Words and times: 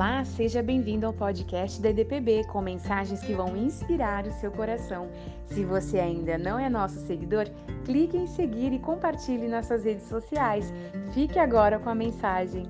Olá, 0.00 0.24
seja 0.24 0.62
bem-vindo 0.62 1.04
ao 1.04 1.12
podcast 1.12 1.78
da 1.78 1.90
EDPB 1.90 2.44
com 2.44 2.62
mensagens 2.62 3.20
que 3.20 3.34
vão 3.34 3.54
inspirar 3.54 4.26
o 4.26 4.32
seu 4.32 4.50
coração. 4.50 5.10
Se 5.44 5.62
você 5.62 5.98
ainda 5.98 6.38
não 6.38 6.58
é 6.58 6.70
nosso 6.70 7.06
seguidor, 7.06 7.44
clique 7.84 8.16
em 8.16 8.26
seguir 8.26 8.72
e 8.72 8.78
compartilhe 8.78 9.46
nas 9.46 9.66
suas 9.66 9.84
redes 9.84 10.08
sociais. 10.08 10.72
Fique 11.12 11.38
agora 11.38 11.78
com 11.78 11.90
a 11.90 11.94
mensagem. 11.94 12.66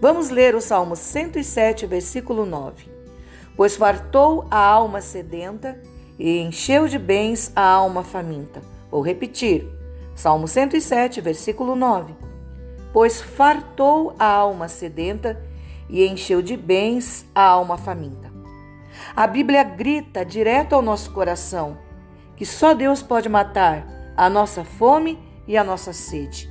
Vamos 0.00 0.30
ler 0.30 0.54
o 0.54 0.60
Salmo 0.60 0.94
107, 0.94 1.84
versículo 1.84 2.46
9. 2.46 2.88
Pois 3.56 3.76
fartou 3.76 4.46
a 4.48 4.64
alma 4.64 5.00
sedenta 5.00 5.82
e 6.16 6.38
encheu 6.38 6.86
de 6.86 6.96
bens 6.96 7.50
a 7.56 7.62
alma 7.62 8.04
faminta. 8.04 8.69
Vou 8.90 9.00
repetir. 9.00 9.68
Salmo 10.14 10.48
107, 10.48 11.20
versículo 11.20 11.76
9. 11.76 12.14
Pois 12.92 13.20
fartou 13.20 14.14
a 14.18 14.26
alma 14.26 14.68
sedenta 14.68 15.40
e 15.88 16.06
encheu 16.06 16.42
de 16.42 16.56
bens 16.56 17.24
a 17.34 17.42
alma 17.42 17.78
faminta. 17.78 18.30
A 19.14 19.26
Bíblia 19.26 19.62
grita 19.62 20.24
direto 20.24 20.74
ao 20.74 20.82
nosso 20.82 21.12
coração 21.12 21.78
que 22.36 22.46
só 22.46 22.74
Deus 22.74 23.02
pode 23.02 23.28
matar 23.28 23.86
a 24.16 24.28
nossa 24.30 24.64
fome 24.64 25.18
e 25.46 25.56
a 25.56 25.64
nossa 25.64 25.92
sede. 25.92 26.50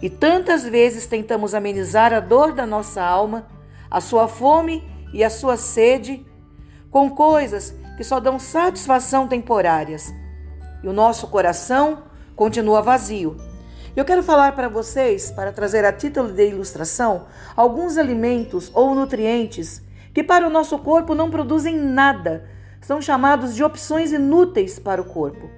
E 0.00 0.08
tantas 0.08 0.64
vezes 0.64 1.06
tentamos 1.06 1.54
amenizar 1.54 2.12
a 2.14 2.20
dor 2.20 2.52
da 2.52 2.66
nossa 2.66 3.02
alma, 3.02 3.46
a 3.90 4.00
sua 4.00 4.26
fome 4.26 4.82
e 5.12 5.22
a 5.22 5.30
sua 5.30 5.56
sede 5.56 6.26
com 6.90 7.10
coisas 7.10 7.74
que 7.96 8.04
só 8.04 8.18
dão 8.18 8.38
satisfação 8.38 9.28
temporárias 9.28 10.12
e 10.82 10.88
o 10.88 10.92
nosso 10.92 11.28
coração 11.28 12.04
continua 12.36 12.82
vazio. 12.82 13.36
Eu 13.96 14.04
quero 14.04 14.22
falar 14.22 14.52
para 14.52 14.68
vocês, 14.68 15.30
para 15.30 15.52
trazer 15.52 15.84
a 15.84 15.92
título 15.92 16.32
de 16.32 16.46
ilustração, 16.46 17.26
alguns 17.56 17.98
alimentos 17.98 18.70
ou 18.74 18.94
nutrientes 18.94 19.82
que 20.14 20.22
para 20.22 20.46
o 20.46 20.50
nosso 20.50 20.78
corpo 20.78 21.14
não 21.14 21.30
produzem 21.30 21.76
nada, 21.76 22.44
são 22.80 23.00
chamados 23.00 23.54
de 23.54 23.62
opções 23.62 24.12
inúteis 24.12 24.78
para 24.78 25.00
o 25.00 25.04
corpo. 25.04 25.50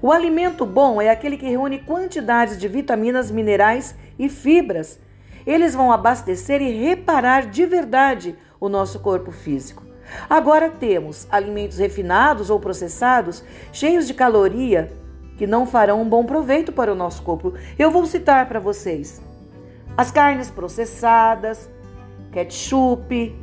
O 0.00 0.12
alimento 0.12 0.64
bom 0.64 1.00
é 1.00 1.10
aquele 1.10 1.36
que 1.36 1.48
reúne 1.48 1.78
quantidades 1.80 2.56
de 2.56 2.68
vitaminas, 2.68 3.30
minerais 3.30 3.94
e 4.18 4.28
fibras. 4.28 4.98
Eles 5.46 5.74
vão 5.74 5.90
abastecer 5.90 6.62
e 6.62 6.70
reparar 6.70 7.46
de 7.46 7.66
verdade 7.66 8.36
o 8.60 8.68
nosso 8.68 9.00
corpo 9.00 9.32
físico. 9.32 9.91
Agora 10.28 10.70
temos 10.70 11.26
alimentos 11.30 11.78
refinados 11.78 12.50
ou 12.50 12.60
processados, 12.60 13.42
cheios 13.72 14.06
de 14.06 14.14
caloria, 14.14 14.90
que 15.36 15.46
não 15.46 15.66
farão 15.66 16.00
um 16.00 16.08
bom 16.08 16.24
proveito 16.24 16.72
para 16.72 16.92
o 16.92 16.94
nosso 16.94 17.22
corpo. 17.22 17.54
Eu 17.78 17.90
vou 17.90 18.06
citar 18.06 18.46
para 18.46 18.60
vocês: 18.60 19.20
as 19.96 20.10
carnes 20.10 20.50
processadas, 20.50 21.68
ketchup, 22.32 23.34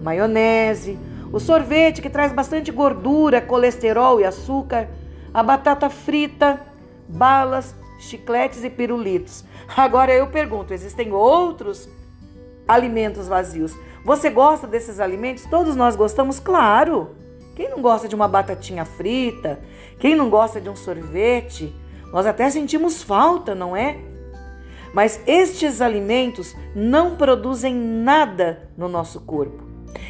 maionese, 0.00 0.98
o 1.32 1.38
sorvete 1.38 2.00
que 2.00 2.10
traz 2.10 2.32
bastante 2.32 2.70
gordura, 2.70 3.40
colesterol 3.40 4.20
e 4.20 4.24
açúcar, 4.24 4.88
a 5.32 5.42
batata 5.42 5.90
frita, 5.90 6.60
balas, 7.08 7.74
chicletes 7.98 8.64
e 8.64 8.70
pirulitos. 8.70 9.44
Agora 9.76 10.12
eu 10.12 10.28
pergunto: 10.28 10.72
existem 10.72 11.12
outros 11.12 11.88
alimentos 12.68 13.26
vazios? 13.26 13.74
Você 14.04 14.30
gosta 14.30 14.66
desses 14.66 15.00
alimentos? 15.00 15.46
Todos 15.46 15.74
nós 15.74 15.96
gostamos, 15.96 16.38
claro. 16.38 17.16
Quem 17.56 17.68
não 17.68 17.82
gosta 17.82 18.06
de 18.06 18.14
uma 18.14 18.28
batatinha 18.28 18.84
frita? 18.84 19.58
Quem 19.98 20.14
não 20.14 20.30
gosta 20.30 20.60
de 20.60 20.68
um 20.68 20.76
sorvete? 20.76 21.74
Nós 22.12 22.26
até 22.26 22.48
sentimos 22.48 23.02
falta, 23.02 23.54
não 23.54 23.76
é? 23.76 23.98
Mas 24.94 25.20
estes 25.26 25.80
alimentos 25.80 26.54
não 26.74 27.16
produzem 27.16 27.74
nada 27.74 28.70
no 28.76 28.88
nosso 28.88 29.20
corpo. 29.20 29.64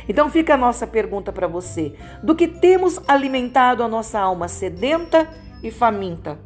Então 0.09 0.31
fica 0.31 0.55
a 0.55 0.59
nossa 0.59 0.87
pergunta 0.87 1.33
para 1.33 1.47
você: 1.47 1.95
do 2.23 2.35
que 2.35 2.47
temos 2.47 3.01
alimentado 3.09 3.83
a 3.83 3.89
nossa 3.89 4.19
alma 4.19 4.49
sedenta 4.49 5.29
e 5.63 5.71
faminta? 5.71 6.39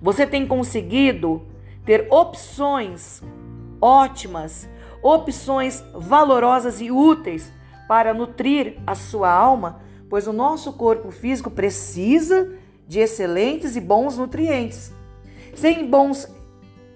Você 0.00 0.26
tem 0.26 0.46
conseguido 0.46 1.42
ter 1.84 2.06
opções 2.10 3.22
ótimas 3.80 4.68
opções 5.02 5.82
valorosas 5.94 6.80
e 6.80 6.90
úteis 6.90 7.52
para 7.86 8.12
nutrir 8.12 8.78
a 8.86 8.94
sua 8.94 9.30
alma, 9.30 9.80
pois 10.08 10.26
o 10.26 10.32
nosso 10.32 10.72
corpo 10.72 11.10
físico 11.10 11.50
precisa 11.50 12.52
de 12.86 13.00
excelentes 13.00 13.76
e 13.76 13.80
bons 13.80 14.16
nutrientes. 14.16 14.92
Sem 15.54 15.88
bons 15.88 16.28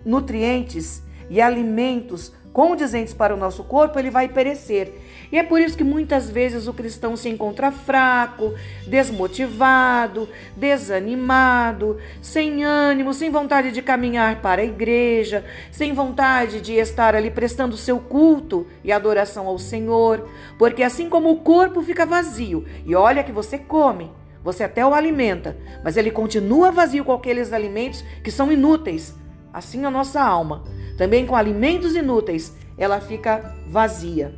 nutrientes 0.04 1.02
e 1.30 1.40
alimentos 1.40 2.32
condizentes 2.52 3.14
para 3.14 3.34
o 3.34 3.38
nosso 3.38 3.64
corpo, 3.64 3.98
ele 3.98 4.10
vai 4.10 4.28
perecer. 4.28 4.92
E 5.32 5.38
é 5.38 5.42
por 5.42 5.60
isso 5.60 5.76
que 5.76 5.84
muitas 5.84 6.28
vezes 6.28 6.68
o 6.68 6.74
cristão 6.74 7.16
se 7.16 7.28
encontra 7.28 7.72
fraco, 7.72 8.52
desmotivado, 8.86 10.28
desanimado, 10.54 11.96
sem 12.20 12.62
ânimo, 12.62 13.14
sem 13.14 13.30
vontade 13.30 13.72
de 13.72 13.80
caminhar 13.80 14.42
para 14.42 14.60
a 14.60 14.64
igreja, 14.64 15.44
sem 15.70 15.94
vontade 15.94 16.60
de 16.60 16.74
estar 16.74 17.14
ali 17.14 17.30
prestando 17.30 17.76
seu 17.78 17.98
culto 17.98 18.66
e 18.84 18.92
adoração 18.92 19.46
ao 19.46 19.58
Senhor, 19.58 20.28
porque 20.58 20.82
assim 20.82 21.08
como 21.08 21.30
o 21.30 21.40
corpo 21.40 21.82
fica 21.82 22.04
vazio, 22.04 22.66
e 22.84 22.94
olha 22.94 23.24
que 23.24 23.32
você 23.32 23.56
come, 23.56 24.12
você 24.44 24.64
até 24.64 24.84
o 24.84 24.92
alimenta, 24.92 25.56
mas 25.82 25.96
ele 25.96 26.10
continua 26.10 26.70
vazio 26.70 27.04
com 27.04 27.12
aqueles 27.12 27.52
alimentos 27.52 28.04
que 28.22 28.30
são 28.30 28.52
inúteis. 28.52 29.14
Assim 29.52 29.84
a 29.84 29.90
nossa 29.90 30.20
alma, 30.20 30.64
também 31.02 31.26
com 31.26 31.34
alimentos 31.34 31.96
inúteis, 31.96 32.56
ela 32.78 33.00
fica 33.00 33.56
vazia. 33.66 34.32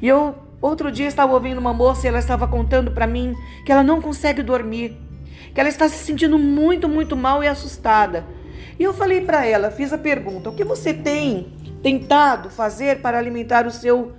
E 0.00 0.06
eu 0.06 0.36
outro 0.62 0.88
dia 0.88 1.08
estava 1.08 1.32
ouvindo 1.32 1.58
uma 1.58 1.74
moça 1.74 2.06
e 2.06 2.08
ela 2.08 2.20
estava 2.20 2.46
contando 2.46 2.92
para 2.92 3.08
mim 3.08 3.34
que 3.66 3.72
ela 3.72 3.82
não 3.82 4.00
consegue 4.00 4.40
dormir, 4.40 4.96
que 5.52 5.58
ela 5.58 5.68
está 5.68 5.88
se 5.88 5.96
sentindo 5.96 6.38
muito, 6.38 6.88
muito 6.88 7.16
mal 7.16 7.42
e 7.42 7.48
assustada. 7.48 8.24
E 8.78 8.84
eu 8.84 8.94
falei 8.94 9.22
para 9.22 9.44
ela, 9.44 9.68
fiz 9.68 9.92
a 9.92 9.98
pergunta: 9.98 10.48
"O 10.48 10.54
que 10.54 10.62
você 10.62 10.94
tem 10.94 11.52
tentado 11.82 12.50
fazer 12.50 13.02
para 13.02 13.18
alimentar 13.18 13.66
o 13.66 13.70
seu 13.72 14.12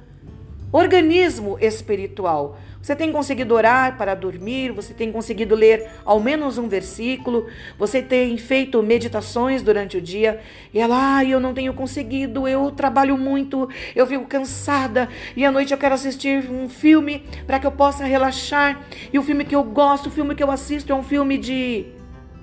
organismo 0.75 1.57
espiritual? 1.61 2.57
Você 2.81 2.95
tem 2.95 3.11
conseguido 3.11 3.55
orar 3.55 3.97
para 3.97 4.13
dormir? 4.13 4.71
Você 4.71 4.93
tem 4.93 5.11
conseguido 5.11 5.55
ler 5.55 5.89
ao 6.03 6.19
menos 6.19 6.57
um 6.57 6.67
versículo? 6.67 7.47
Você 7.79 8.01
tem 8.01 8.37
feito 8.37 8.83
meditações 8.83 9.63
durante 9.63 9.97
o 9.97 10.01
dia? 10.01 10.41
E 10.73 10.79
ela, 10.79 11.17
ah, 11.17 11.25
eu 11.25 11.39
não 11.39 11.53
tenho 11.53 11.73
conseguido, 11.73 12.47
eu 12.47 12.69
trabalho 12.69 13.17
muito, 13.17 13.67
eu 13.95 14.05
fico 14.05 14.25
cansada 14.25 15.09
e 15.35 15.43
à 15.43 15.51
noite 15.51 15.71
eu 15.71 15.77
quero 15.77 15.95
assistir 15.95 16.51
um 16.51 16.69
filme 16.69 17.23
para 17.47 17.57
que 17.57 17.65
eu 17.65 17.71
possa 17.71 18.03
relaxar. 18.03 18.81
E 19.11 19.17
o 19.17 19.23
filme 19.23 19.45
que 19.45 19.55
eu 19.55 19.63
gosto, 19.63 20.07
o 20.07 20.11
filme 20.11 20.35
que 20.35 20.43
eu 20.43 20.51
assisto 20.51 20.91
é 20.91 20.95
um 20.95 21.03
filme 21.03 21.37
de 21.37 21.87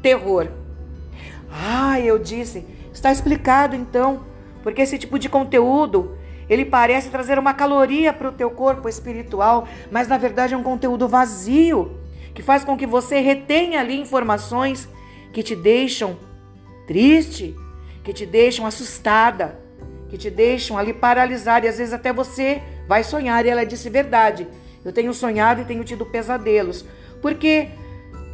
terror. 0.03 0.48
Ah, 1.53 2.00
eu 2.00 2.19
disse, 2.19 2.65
está 2.92 3.12
explicado 3.12 3.76
então, 3.76 4.25
porque 4.62 4.82
esse 4.82 4.98
tipo 4.98 5.19
de 5.19 5.28
conteúdo 5.28 6.16
ele 6.48 6.64
parece 6.64 7.08
trazer 7.08 7.38
uma 7.38 7.54
caloria 7.54 8.12
para 8.12 8.28
o 8.28 8.32
teu 8.32 8.50
corpo 8.50 8.88
espiritual, 8.88 9.66
mas 9.91 10.08
na 10.08 10.19
verdade 10.19 10.54
é 10.54 10.56
um 10.56 10.62
conteúdo 10.62 11.08
vazio 11.08 11.98
que 12.34 12.42
faz 12.42 12.64
com 12.64 12.76
que 12.76 12.86
você 12.86 13.20
retenha 13.20 13.80
ali 13.80 13.98
informações 14.00 14.88
que 15.32 15.42
te 15.42 15.54
deixam 15.54 16.16
triste, 16.86 17.56
que 18.03 18.12
te 18.12 18.26
deixam 18.26 18.66
assustada, 18.66 19.58
que 20.08 20.19
te 20.19 20.30
deixam 20.30 20.76
ali 20.76 20.92
paralisada 20.92 21.66
e 21.66 21.69
às 21.69 21.78
vezes 21.78 21.94
até 21.94 22.12
você 22.12 22.62
vai 22.86 23.04
sonhar. 23.04 23.44
E 23.44 23.48
ela 23.48 23.64
disse 23.64 23.88
verdade. 23.88 24.47
Eu 24.84 24.92
tenho 24.92 25.14
sonhado 25.14 25.60
e 25.60 25.64
tenho 25.64 25.84
tido 25.84 26.04
pesadelos, 26.04 26.84
porque 27.21 27.68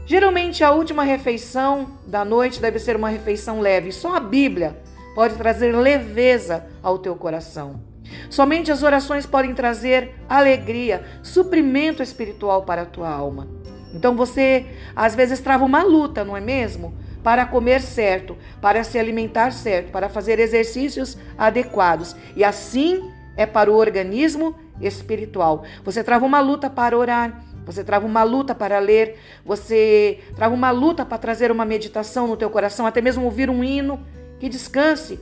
geralmente 0.06 0.64
a 0.64 0.70
última 0.70 1.05
refeição 1.05 1.99
da 2.06 2.25
noite 2.25 2.60
deve 2.60 2.78
ser 2.78 2.96
uma 2.96 3.10
refeição 3.10 3.60
leve. 3.60 3.93
Só 3.93 4.16
a 4.16 4.20
Bíblia 4.20 4.76
pode 5.14 5.34
trazer 5.34 5.76
leveza 5.76 6.66
ao 6.82 6.99
teu 6.99 7.14
coração. 7.14 7.88
Somente 8.31 8.70
as 8.70 8.82
orações 8.82 9.26
podem 9.26 9.55
trazer 9.55 10.14
alegria, 10.28 11.05
suprimento 11.22 12.02
espiritual 12.02 12.62
para 12.62 12.82
a 12.82 12.87
tua 12.87 13.08
alma. 13.08 13.49
Então 13.94 14.14
você 14.14 14.66
às 14.94 15.14
vezes 15.14 15.40
trava 15.40 15.64
uma 15.64 15.82
luta, 15.82 16.25
não 16.25 16.37
é 16.37 16.40
mesmo? 16.40 16.94
Para 17.22 17.46
comer 17.46 17.81
certo, 17.81 18.37
para 18.60 18.84
se 18.84 18.99
alimentar 18.99 19.50
certo, 19.52 19.90
para 19.90 20.08
fazer 20.08 20.38
exercícios 20.38 21.16
adequados. 21.37 22.14
E 22.37 22.44
assim 22.44 23.10
é 23.37 23.46
para 23.46 23.70
o 23.70 23.76
organismo 23.76 24.55
espiritual. 24.81 25.64
Você 25.84 26.05
trava 26.05 26.25
uma 26.25 26.40
luta 26.40 26.70
para 26.70 26.96
orar, 26.96 27.43
você 27.64 27.84
trava 27.84 28.06
uma 28.06 28.22
luta 28.22 28.55
para 28.55 28.78
ler, 28.78 29.19
você 29.44 30.20
trava 30.34 30.55
uma 30.55 30.70
luta 30.70 31.05
para 31.05 31.19
trazer 31.19 31.50
uma 31.50 31.64
meditação 31.64 32.26
no 32.26 32.37
teu 32.37 32.49
coração, 32.49 32.87
até 32.87 33.00
mesmo 33.00 33.25
ouvir 33.25 33.50
um 33.50 33.62
hino 33.62 34.00
que 34.38 34.49
descanse 34.49 35.20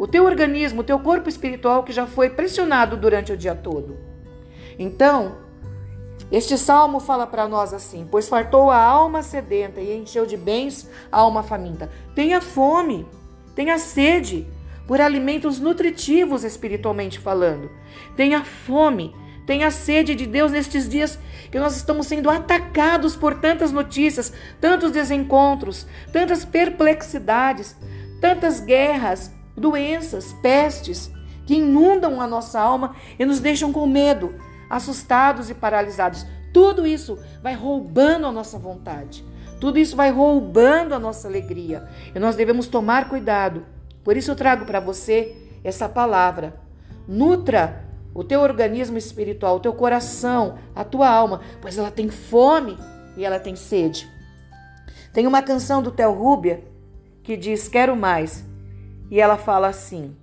o 0.00 0.08
teu 0.08 0.24
organismo, 0.24 0.80
o 0.80 0.84
teu 0.84 0.98
corpo 0.98 1.28
espiritual 1.28 1.84
que 1.84 1.92
já 1.92 2.06
foi 2.06 2.30
pressionado 2.30 2.96
durante 2.96 3.32
o 3.34 3.36
dia 3.36 3.54
todo. 3.54 3.98
Então, 4.78 5.36
Este 6.30 6.56
salmo 6.56 7.00
fala 7.00 7.26
para 7.26 7.48
nós 7.48 7.74
assim: 7.74 8.06
Pois 8.08 8.28
fartou 8.28 8.70
a 8.70 8.80
alma 8.80 9.20
sedenta 9.20 9.80
e 9.80 9.96
encheu 9.96 10.24
de 10.24 10.36
bens 10.36 10.88
a 11.10 11.18
alma 11.18 11.42
faminta. 11.42 11.90
Tenha 12.14 12.40
fome, 12.40 13.04
tenha 13.54 13.78
sede 13.78 14.46
por 14.86 15.00
alimentos 15.00 15.58
nutritivos 15.58 16.44
espiritualmente 16.44 17.18
falando. 17.18 17.68
Tenha 18.16 18.44
fome, 18.44 19.12
tenha 19.44 19.72
sede 19.72 20.14
de 20.14 20.24
Deus 20.24 20.52
nestes 20.52 20.88
dias 20.88 21.18
que 21.50 21.58
nós 21.58 21.74
estamos 21.74 22.06
sendo 22.06 22.30
atacados 22.30 23.16
por 23.16 23.34
tantas 23.34 23.72
notícias, 23.72 24.32
tantos 24.60 24.92
desencontros, 24.92 25.84
tantas 26.12 26.44
perplexidades, 26.44 27.76
tantas 28.20 28.60
guerras, 28.60 29.32
doenças, 29.60 30.32
pestes 30.42 31.10
que 31.46 31.54
inundam 31.54 32.20
a 32.20 32.26
nossa 32.26 32.60
alma 32.60 32.94
e 33.18 33.24
nos 33.24 33.40
deixam 33.40 33.72
com 33.72 33.86
medo 33.86 34.34
assustados 34.68 35.50
e 35.50 35.54
paralisados. 35.54 36.24
Tudo 36.52 36.86
isso 36.86 37.18
vai 37.42 37.54
roubando 37.54 38.26
a 38.26 38.32
nossa 38.32 38.58
vontade. 38.58 39.24
Tudo 39.60 39.78
isso 39.78 39.96
vai 39.96 40.10
roubando 40.10 40.94
a 40.94 40.98
nossa 40.98 41.28
alegria. 41.28 41.88
E 42.14 42.18
nós 42.18 42.36
devemos 42.36 42.66
tomar 42.66 43.08
cuidado. 43.08 43.66
Por 44.02 44.16
isso 44.16 44.30
eu 44.30 44.36
trago 44.36 44.64
para 44.64 44.80
você 44.80 45.36
essa 45.62 45.88
palavra. 45.88 46.58
Nutra 47.06 47.84
o 48.12 48.24
teu 48.24 48.40
organismo 48.40 48.98
espiritual, 48.98 49.56
o 49.56 49.60
teu 49.60 49.72
coração, 49.72 50.58
a 50.74 50.82
tua 50.82 51.08
alma, 51.08 51.40
pois 51.60 51.78
ela 51.78 51.90
tem 51.90 52.08
fome 52.08 52.76
e 53.16 53.24
ela 53.24 53.38
tem 53.38 53.54
sede. 53.54 54.10
Tem 55.12 55.26
uma 55.26 55.42
canção 55.42 55.82
do 55.82 55.90
Theo 55.90 56.12
Rubia 56.12 56.64
que 57.22 57.36
diz: 57.36 57.68
Quero 57.68 57.96
mais. 57.96 58.44
E 59.10 59.20
ela 59.20 59.36
fala 59.36 59.68
assim: 59.68 60.14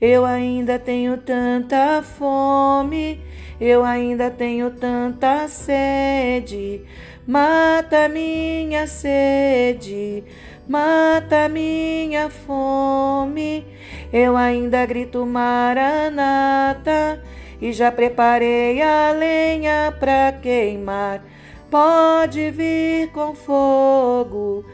Eu 0.00 0.24
ainda 0.24 0.78
tenho 0.78 1.18
tanta 1.18 2.02
fome 2.02 3.20
eu 3.64 3.84
ainda 3.84 4.28
tenho 4.28 4.72
tanta 4.72 5.46
sede, 5.46 6.82
mata 7.24 8.08
minha 8.08 8.88
sede, 8.88 10.24
mata 10.68 11.48
minha 11.48 12.28
fome. 12.28 13.64
Eu 14.12 14.36
ainda 14.36 14.84
grito 14.84 15.24
maranata 15.24 17.22
e 17.60 17.72
já 17.72 17.92
preparei 17.92 18.82
a 18.82 19.12
lenha 19.12 19.94
para 20.00 20.32
queimar. 20.32 21.22
Pode 21.70 22.50
vir 22.50 23.12
com 23.12 23.32
fogo, 23.32 24.64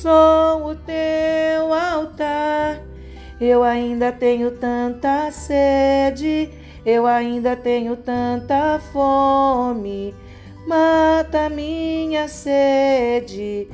sou 0.00 0.70
o 0.70 0.74
teu 0.74 1.72
altar. 1.72 2.80
Eu 3.40 3.62
ainda 3.62 4.12
tenho 4.12 4.50
tanta 4.52 5.30
sede 5.30 6.50
eu 6.84 7.06
ainda 7.06 7.56
tenho 7.56 7.96
tanta 7.96 8.78
fome. 8.92 10.14
Mata 10.66 11.48
minha 11.48 12.28
sede, 12.28 13.68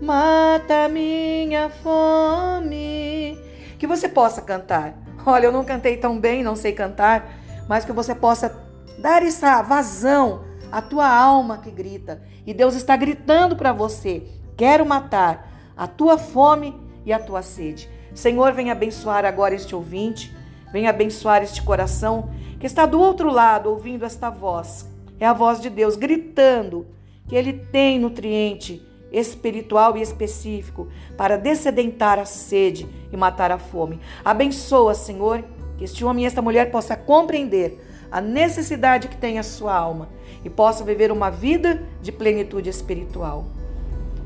mata 0.00 0.88
minha 0.88 1.68
fome. 1.68 3.38
Que 3.78 3.86
você 3.86 4.08
possa 4.08 4.42
cantar. 4.42 4.94
Olha, 5.24 5.46
eu 5.46 5.52
não 5.52 5.64
cantei 5.64 5.96
tão 5.96 6.18
bem, 6.18 6.42
não 6.42 6.56
sei 6.56 6.72
cantar, 6.72 7.38
mas 7.68 7.84
que 7.84 7.92
você 7.92 8.14
possa 8.14 8.52
dar 8.98 9.22
essa 9.22 9.62
vazão 9.62 10.44
à 10.72 10.82
tua 10.82 11.08
alma 11.08 11.58
que 11.58 11.70
grita. 11.70 12.20
E 12.44 12.52
Deus 12.52 12.74
está 12.74 12.96
gritando 12.96 13.54
para 13.54 13.72
você: 13.72 14.24
quero 14.56 14.84
matar 14.84 15.55
a 15.76 15.86
tua 15.86 16.16
fome 16.16 16.74
e 17.04 17.12
a 17.12 17.18
tua 17.18 17.42
sede. 17.42 17.88
Senhor, 18.14 18.52
vem 18.52 18.70
abençoar 18.70 19.24
agora 19.24 19.54
este 19.54 19.74
ouvinte, 19.74 20.34
vem 20.72 20.86
abençoar 20.86 21.42
este 21.42 21.62
coração 21.62 22.30
que 22.58 22.66
está 22.66 22.86
do 22.86 22.98
outro 22.98 23.30
lado 23.30 23.68
ouvindo 23.68 24.04
esta 24.04 24.30
voz. 24.30 24.88
É 25.20 25.26
a 25.26 25.32
voz 25.32 25.60
de 25.60 25.68
Deus 25.68 25.96
gritando 25.96 26.86
que 27.28 27.34
ele 27.34 27.52
tem 27.52 27.98
nutriente 27.98 28.82
espiritual 29.12 29.96
e 29.96 30.02
específico 30.02 30.88
para 31.16 31.36
descedentar 31.36 32.18
a 32.18 32.24
sede 32.24 32.88
e 33.12 33.16
matar 33.16 33.50
a 33.50 33.58
fome. 33.58 34.00
Abençoa, 34.24 34.94
Senhor, 34.94 35.44
que 35.76 35.84
este 35.84 36.04
homem 36.04 36.24
e 36.24 36.26
esta 36.26 36.42
mulher 36.42 36.70
possa 36.70 36.96
compreender 36.96 37.82
a 38.10 38.20
necessidade 38.20 39.08
que 39.08 39.16
tem 39.16 39.38
a 39.38 39.42
sua 39.42 39.74
alma 39.74 40.08
e 40.44 40.50
possa 40.50 40.84
viver 40.84 41.10
uma 41.10 41.30
vida 41.30 41.82
de 42.00 42.12
plenitude 42.12 42.68
espiritual. 42.68 43.46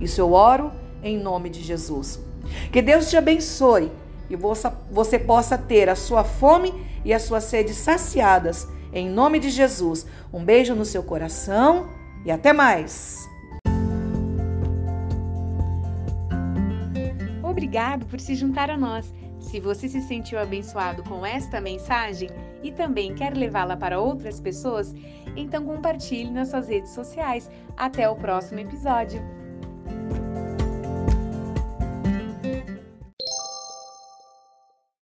Isso 0.00 0.20
eu 0.20 0.32
oro 0.32 0.70
em 1.02 1.19
nome 1.19 1.50
de 1.50 1.62
Jesus. 1.62 2.20
Que 2.73 2.82
Deus 2.82 3.08
te 3.11 3.17
abençoe 3.17 3.91
e 4.29 4.37
você 4.37 5.19
possa 5.19 5.58
ter 5.58 5.88
a 5.88 5.97
sua 5.97 6.25
fome 6.25 6.73
e 7.05 7.12
as 7.12 7.23
suas 7.23 7.44
sedes 7.44 7.76
saciadas. 7.76 8.67
Em 8.93 9.08
nome 9.08 9.38
de 9.38 9.50
Jesus. 9.50 10.06
Um 10.32 10.44
beijo 10.44 10.75
no 10.75 10.85
seu 10.85 11.02
coração 11.02 11.88
e 12.25 12.31
até 12.31 12.52
mais. 12.52 13.29
Obrigado 17.43 18.06
por 18.06 18.20
se 18.20 18.35
juntar 18.35 18.70
a 18.70 18.76
nós. 18.76 19.12
Se 19.38 19.58
você 19.58 19.88
se 19.88 20.02
sentiu 20.02 20.38
abençoado 20.38 21.02
com 21.02 21.25
esta 21.25 21.61
mensagem 21.61 22.29
e 22.62 22.70
também 22.70 23.14
quer 23.14 23.37
levá-la 23.37 23.76
para 23.76 23.99
outras 24.00 24.38
pessoas, 24.38 24.94
então 25.37 25.64
compartilhe 25.64 26.31
nas 26.31 26.49
suas 26.49 26.69
redes 26.69 26.91
sociais. 26.91 27.50
Até 27.76 28.08
o 28.08 28.17
próximo 28.17 28.61
episódio. 28.61 29.40